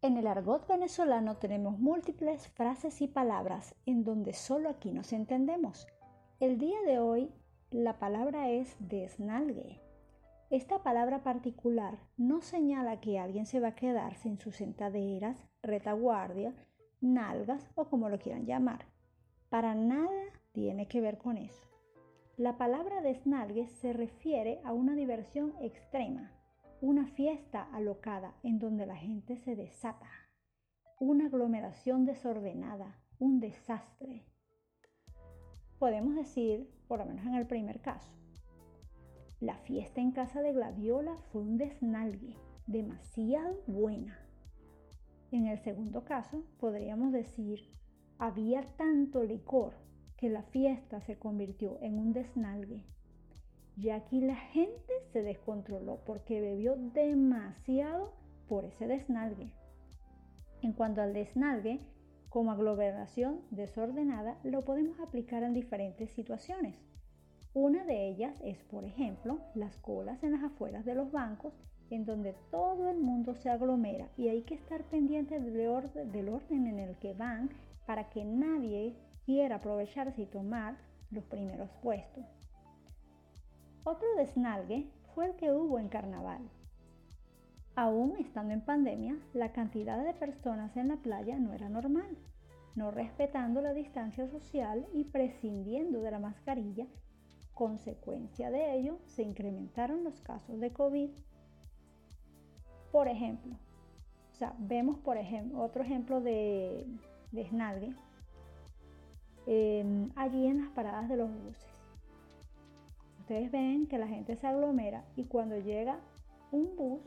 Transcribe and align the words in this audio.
En 0.00 0.16
el 0.16 0.28
argot 0.28 0.68
venezolano 0.68 1.38
tenemos 1.38 1.76
múltiples 1.80 2.46
frases 2.50 3.02
y 3.02 3.08
palabras 3.08 3.74
en 3.86 4.04
donde 4.04 4.32
solo 4.32 4.70
aquí 4.70 4.92
nos 4.92 5.12
entendemos. 5.12 5.88
El 6.38 6.56
día 6.56 6.80
de 6.86 7.00
hoy 7.00 7.34
la 7.72 7.98
palabra 7.98 8.48
es 8.48 8.76
desnalgue. 8.78 9.80
Esta 10.50 10.84
palabra 10.84 11.24
particular 11.24 11.98
no 12.16 12.42
señala 12.42 13.00
que 13.00 13.18
alguien 13.18 13.44
se 13.44 13.58
va 13.58 13.68
a 13.68 13.74
quedar 13.74 14.14
sin 14.14 14.38
sus 14.38 14.54
sentaderas, 14.54 15.44
retaguardia, 15.62 16.54
nalgas 17.00 17.68
o 17.74 17.88
como 17.90 18.08
lo 18.08 18.20
quieran 18.20 18.46
llamar. 18.46 18.86
Para 19.48 19.74
nada 19.74 20.22
tiene 20.52 20.86
que 20.86 21.00
ver 21.00 21.18
con 21.18 21.36
eso. 21.36 21.69
La 22.40 22.56
palabra 22.56 23.02
desnalgue 23.02 23.66
se 23.66 23.92
refiere 23.92 24.62
a 24.64 24.72
una 24.72 24.94
diversión 24.94 25.52
extrema, 25.60 26.32
una 26.80 27.06
fiesta 27.06 27.68
alocada 27.70 28.34
en 28.42 28.58
donde 28.58 28.86
la 28.86 28.96
gente 28.96 29.36
se 29.36 29.56
desata, 29.56 30.08
una 30.98 31.26
aglomeración 31.26 32.06
desordenada, 32.06 32.98
un 33.18 33.40
desastre. 33.40 34.24
Podemos 35.78 36.14
decir, 36.14 36.66
por 36.88 37.00
lo 37.00 37.04
menos 37.04 37.26
en 37.26 37.34
el 37.34 37.46
primer 37.46 37.82
caso, 37.82 38.10
la 39.40 39.58
fiesta 39.58 40.00
en 40.00 40.12
casa 40.12 40.40
de 40.40 40.54
Gladiola 40.54 41.18
fue 41.32 41.42
un 41.42 41.58
desnalgue, 41.58 42.38
demasiado 42.66 43.60
buena. 43.66 44.18
En 45.30 45.46
el 45.46 45.58
segundo 45.58 46.06
caso, 46.06 46.42
podríamos 46.58 47.12
decir, 47.12 47.70
había 48.16 48.62
tanto 48.78 49.24
licor 49.24 49.89
que 50.20 50.28
la 50.28 50.42
fiesta 50.42 51.00
se 51.00 51.18
convirtió 51.18 51.78
en 51.80 51.98
un 51.98 52.12
desnalgue. 52.12 52.84
Ya 53.76 53.96
aquí 53.96 54.20
la 54.20 54.36
gente 54.36 54.92
se 55.12 55.22
descontroló 55.22 56.00
porque 56.04 56.42
bebió 56.42 56.76
demasiado 56.76 58.12
por 58.46 58.66
ese 58.66 58.86
desnalgue. 58.86 59.54
En 60.60 60.74
cuanto 60.74 61.00
al 61.00 61.14
desnalgue, 61.14 61.80
como 62.28 62.52
aglomeración 62.52 63.40
desordenada, 63.50 64.38
lo 64.44 64.60
podemos 64.60 65.00
aplicar 65.00 65.42
en 65.42 65.54
diferentes 65.54 66.10
situaciones. 66.10 66.76
Una 67.54 67.84
de 67.86 68.08
ellas 68.08 68.38
es, 68.44 68.62
por 68.64 68.84
ejemplo, 68.84 69.40
las 69.54 69.78
colas 69.78 70.22
en 70.22 70.32
las 70.32 70.44
afueras 70.44 70.84
de 70.84 70.94
los 70.94 71.10
bancos, 71.10 71.54
en 71.88 72.04
donde 72.04 72.34
todo 72.50 72.90
el 72.90 72.98
mundo 73.00 73.34
se 73.34 73.48
aglomera 73.48 74.10
y 74.18 74.28
hay 74.28 74.42
que 74.42 74.54
estar 74.54 74.84
pendiente 74.84 75.40
del 75.40 76.28
orden 76.28 76.66
en 76.66 76.78
el 76.78 76.96
que 76.98 77.14
van 77.14 77.50
para 77.86 78.10
que 78.10 78.24
nadie 78.24 78.94
quiera 79.30 79.56
aprovecharse 79.56 80.22
y 80.22 80.26
tomar 80.26 80.76
los 81.12 81.22
primeros 81.22 81.70
puestos. 81.82 82.24
Otro 83.84 84.08
desnalgue 84.16 84.90
fue 85.14 85.26
el 85.26 85.36
que 85.36 85.52
hubo 85.52 85.78
en 85.78 85.88
carnaval. 85.88 86.50
Aún 87.76 88.16
estando 88.16 88.54
en 88.54 88.60
pandemia, 88.60 89.16
la 89.32 89.52
cantidad 89.52 90.04
de 90.04 90.14
personas 90.14 90.76
en 90.76 90.88
la 90.88 90.96
playa 90.96 91.38
no 91.38 91.52
era 91.52 91.68
normal, 91.68 92.18
no 92.74 92.90
respetando 92.90 93.60
la 93.60 93.72
distancia 93.72 94.26
social 94.26 94.84
y 94.92 95.04
prescindiendo 95.04 96.00
de 96.00 96.10
la 96.10 96.18
mascarilla. 96.18 96.88
Consecuencia 97.54 98.50
de 98.50 98.74
ello, 98.74 98.98
se 99.06 99.22
incrementaron 99.22 100.02
los 100.02 100.20
casos 100.22 100.58
de 100.58 100.72
COVID. 100.72 101.10
Por 102.90 103.06
ejemplo, 103.06 103.54
o 104.32 104.34
sea, 104.34 104.56
vemos 104.58 104.98
por 104.98 105.18
ejemplo 105.18 105.60
otro 105.60 105.84
ejemplo 105.84 106.20
de 106.20 106.84
desnalgue 109.52 110.12
allí 110.14 110.46
en 110.46 110.62
las 110.62 110.70
paradas 110.70 111.08
de 111.08 111.16
los 111.16 111.28
buses. 111.28 111.66
Ustedes 113.18 113.50
ven 113.50 113.88
que 113.88 113.98
la 113.98 114.06
gente 114.06 114.36
se 114.36 114.46
aglomera 114.46 115.04
y 115.16 115.24
cuando 115.24 115.58
llega 115.58 115.98
un 116.52 116.76
bus 116.76 117.02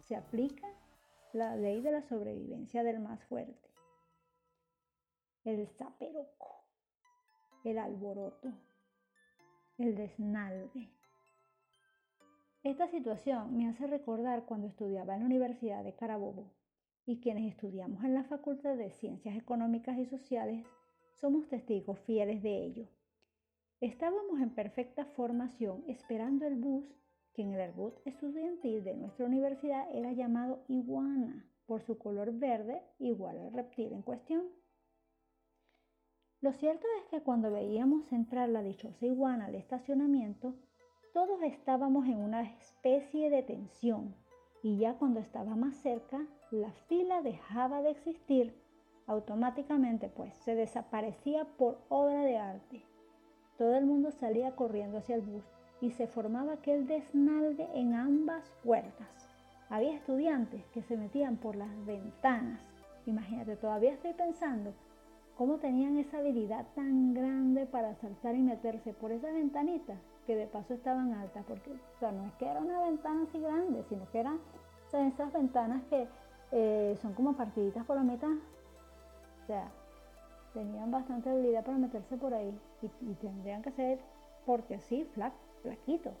se 0.00 0.16
aplica 0.16 0.66
la 1.32 1.54
ley 1.54 1.82
de 1.82 1.92
la 1.92 2.02
sobrevivencia 2.02 2.82
del 2.82 2.98
más 2.98 3.22
fuerte. 3.24 3.70
El 5.44 5.68
zaperoco, 5.68 6.64
el 7.62 7.78
alboroto, 7.78 8.52
el 9.78 9.94
desnalgue. 9.94 10.90
Esta 12.64 12.88
situación 12.88 13.56
me 13.56 13.68
hace 13.68 13.86
recordar 13.86 14.46
cuando 14.46 14.66
estudiaba 14.66 15.14
en 15.14 15.20
la 15.20 15.26
Universidad 15.26 15.84
de 15.84 15.94
Carabobo 15.94 16.50
y 17.06 17.20
quienes 17.20 17.52
estudiamos 17.52 18.02
en 18.02 18.14
la 18.14 18.24
Facultad 18.24 18.76
de 18.76 18.90
Ciencias 18.90 19.36
Económicas 19.36 19.96
y 19.96 20.06
Sociales 20.06 20.66
somos 21.14 21.48
testigos 21.48 21.98
fieles 22.00 22.42
de 22.42 22.64
ello. 22.64 22.88
Estábamos 23.80 24.40
en 24.40 24.50
perfecta 24.50 25.04
formación 25.04 25.84
esperando 25.88 26.46
el 26.46 26.56
bus 26.56 26.84
que 27.34 27.42
en 27.42 27.52
el 27.52 27.60
airbus 27.60 27.94
estudiantil 28.04 28.84
de 28.84 28.94
nuestra 28.94 29.26
universidad 29.26 29.86
era 29.92 30.12
llamado 30.12 30.64
iguana 30.68 31.44
por 31.66 31.82
su 31.82 31.98
color 31.98 32.32
verde 32.32 32.82
igual 32.98 33.38
al 33.38 33.52
reptil 33.52 33.92
en 33.92 34.02
cuestión. 34.02 34.44
Lo 36.40 36.52
cierto 36.52 36.86
es 37.00 37.10
que 37.10 37.22
cuando 37.22 37.50
veíamos 37.50 38.10
entrar 38.12 38.48
la 38.48 38.62
dichosa 38.62 39.06
iguana 39.06 39.46
al 39.46 39.54
estacionamiento, 39.54 40.54
todos 41.12 41.42
estábamos 41.42 42.06
en 42.06 42.18
una 42.18 42.42
especie 42.42 43.30
de 43.30 43.42
tensión 43.42 44.14
y 44.62 44.78
ya 44.78 44.94
cuando 44.98 45.20
estaba 45.20 45.56
más 45.56 45.76
cerca, 45.76 46.26
la 46.50 46.72
fila 46.88 47.22
dejaba 47.22 47.82
de 47.82 47.90
existir 47.90 48.54
automáticamente 49.06 50.08
pues 50.08 50.34
se 50.38 50.54
desaparecía 50.54 51.44
por 51.56 51.78
obra 51.88 52.22
de 52.22 52.38
arte. 52.38 52.82
Todo 53.58 53.76
el 53.76 53.86
mundo 53.86 54.10
salía 54.10 54.56
corriendo 54.56 54.98
hacia 54.98 55.16
el 55.16 55.22
bus 55.22 55.44
y 55.80 55.90
se 55.90 56.06
formaba 56.06 56.54
aquel 56.54 56.86
desnalgue 56.86 57.68
en 57.74 57.94
ambas 57.94 58.50
puertas. 58.62 59.28
Había 59.68 59.94
estudiantes 59.94 60.64
que 60.68 60.82
se 60.82 60.96
metían 60.96 61.36
por 61.36 61.56
las 61.56 61.84
ventanas. 61.86 62.60
Imagínate, 63.06 63.56
todavía 63.56 63.92
estoy 63.92 64.12
pensando 64.14 64.72
cómo 65.36 65.58
tenían 65.58 65.98
esa 65.98 66.18
habilidad 66.18 66.66
tan 66.74 67.12
grande 67.12 67.66
para 67.66 67.94
saltar 67.96 68.34
y 68.36 68.42
meterse 68.42 68.92
por 68.92 69.12
esa 69.12 69.32
ventanita 69.32 69.96
que 70.26 70.36
de 70.36 70.46
paso 70.46 70.74
estaban 70.74 71.12
altas, 71.12 71.44
porque 71.46 71.70
no 72.00 72.26
es 72.26 72.32
que 72.34 72.46
era 72.46 72.60
una 72.60 72.80
ventana 72.80 73.24
así 73.24 73.38
grande, 73.38 73.84
sino 73.88 74.10
que 74.10 74.20
eran 74.20 74.38
esas 74.92 75.32
ventanas 75.32 75.82
que 75.90 76.06
eh, 76.52 76.96
son 77.02 77.14
como 77.14 77.36
partiditas 77.36 77.84
por 77.84 77.96
la 77.96 78.04
mitad, 78.04 78.30
o 79.44 79.46
sea, 79.46 79.70
tenían 80.54 80.90
bastante 80.90 81.28
habilidad 81.28 81.64
para 81.64 81.76
meterse 81.76 82.16
por 82.16 82.32
ahí 82.32 82.58
y, 82.80 83.14
tendrían 83.16 83.60
que 83.60 83.72
ser, 83.72 83.98
porque 84.46 84.78
sí, 84.78 85.06
flaquitos, 85.62 86.14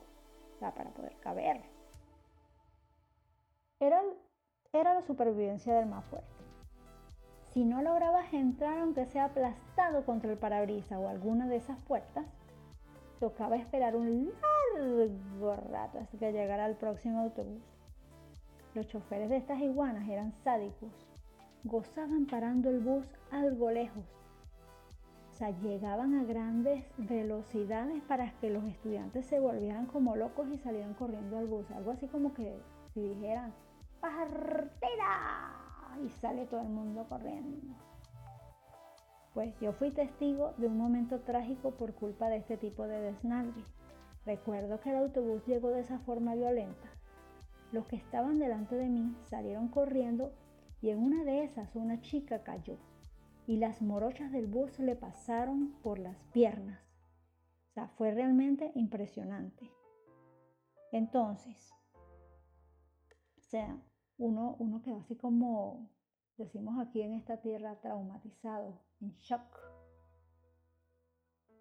para 0.60 0.90
poder 0.90 1.16
caber. 1.20 1.62
Era, 3.80 4.02
era 4.74 4.94
la 4.94 5.02
supervivencia 5.02 5.74
del 5.74 5.86
más 5.86 6.04
fuerte. 6.06 6.28
Si 7.52 7.64
no 7.64 7.80
lograbas 7.80 8.32
entrar, 8.34 8.78
aunque 8.78 9.06
sea 9.06 9.26
aplastado 9.26 10.04
contra 10.04 10.30
el 10.30 10.36
parabrisas 10.36 10.98
o 10.98 11.08
alguna 11.08 11.48
de 11.48 11.56
esas 11.56 11.78
puertas, 11.84 12.26
tocaba 13.20 13.56
esperar 13.56 13.96
un 13.96 14.32
largo 14.74 15.56
rato 15.70 15.98
hasta 15.98 16.18
que 16.18 16.32
llegara 16.32 16.66
el 16.66 16.76
próximo 16.76 17.20
autobús. 17.20 17.62
Los 18.74 18.86
choferes 18.88 19.30
de 19.30 19.36
estas 19.36 19.60
iguanas 19.60 20.08
eran 20.08 20.32
sádicos 20.42 20.90
gozaban 21.64 22.26
parando 22.26 22.68
el 22.68 22.80
bus 22.80 23.06
algo 23.30 23.70
lejos. 23.70 24.04
O 25.30 25.36
sea, 25.36 25.50
llegaban 25.50 26.14
a 26.14 26.24
grandes 26.24 26.84
velocidades 26.96 28.02
para 28.02 28.30
que 28.38 28.50
los 28.50 28.62
estudiantes 28.64 29.26
se 29.26 29.40
volvieran 29.40 29.86
como 29.86 30.14
locos 30.14 30.46
y 30.52 30.58
salieran 30.58 30.94
corriendo 30.94 31.38
al 31.38 31.46
bus. 31.46 31.68
Algo 31.72 31.90
así 31.90 32.06
como 32.06 32.34
que 32.34 32.56
si 32.92 33.00
dijeran, 33.00 33.52
¡partida! 34.00 34.70
Y 36.04 36.08
sale 36.10 36.46
todo 36.46 36.60
el 36.60 36.68
mundo 36.68 37.06
corriendo. 37.08 37.74
Pues 39.32 39.58
yo 39.58 39.72
fui 39.72 39.90
testigo 39.90 40.52
de 40.58 40.68
un 40.68 40.78
momento 40.78 41.20
trágico 41.20 41.72
por 41.72 41.94
culpa 41.94 42.28
de 42.28 42.36
este 42.36 42.56
tipo 42.56 42.86
de 42.86 43.00
desnalgue. 43.00 43.64
Recuerdo 44.24 44.80
que 44.80 44.90
el 44.90 44.96
autobús 44.96 45.44
llegó 45.46 45.70
de 45.70 45.80
esa 45.80 45.98
forma 46.00 46.34
violenta. 46.34 46.88
Los 47.72 47.86
que 47.86 47.96
estaban 47.96 48.38
delante 48.38 48.76
de 48.76 48.88
mí 48.88 49.16
salieron 49.22 49.66
corriendo 49.68 50.30
y 50.80 50.90
en 50.90 50.98
una 50.98 51.24
de 51.24 51.44
esas 51.44 51.74
una 51.76 52.00
chica 52.00 52.42
cayó 52.42 52.78
y 53.46 53.56
las 53.56 53.82
morochas 53.82 54.32
del 54.32 54.46
bus 54.46 54.78
le 54.78 54.96
pasaron 54.96 55.72
por 55.82 55.98
las 55.98 56.16
piernas. 56.32 56.80
O 57.70 57.72
sea, 57.74 57.88
fue 57.88 58.12
realmente 58.12 58.72
impresionante. 58.74 59.70
Entonces, 60.92 61.72
o 63.36 63.40
sea, 63.40 63.76
uno, 64.16 64.56
uno 64.58 64.80
quedó 64.82 64.98
así 64.98 65.16
como, 65.16 65.90
decimos 66.36 66.78
aquí 66.78 67.02
en 67.02 67.14
esta 67.14 67.38
tierra, 67.40 67.80
traumatizado, 67.80 68.80
en 69.00 69.10
shock. 69.16 69.58